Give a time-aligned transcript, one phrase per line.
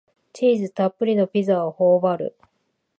[0.33, 2.35] チーズたっぷりのピザをほおばる